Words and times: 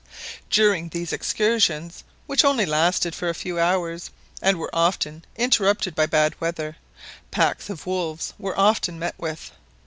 During 0.49 0.89
these 0.89 1.13
excursions, 1.13 2.03
which 2.25 2.43
only 2.43 2.65
lasted 2.65 3.13
for 3.13 3.29
a 3.29 3.35
few 3.35 3.59
hours, 3.59 4.09
and 4.41 4.57
were 4.57 4.75
often 4.75 5.23
interrupted 5.35 5.93
by 5.93 6.07
bad 6.07 6.33
weather, 6.41 6.77
packs 7.29 7.69
of 7.69 7.85
wolves 7.85 8.33
were 8.39 8.59
often 8.59 8.97
met 8.97 9.13
with. 9.19 9.51